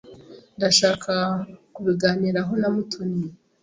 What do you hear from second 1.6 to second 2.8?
kubiganiraho na